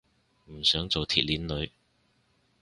[0.47, 1.71] 唔想做鐵鏈女